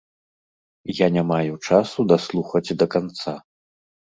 [0.99, 3.37] Я не маю часу даслухаць да канца.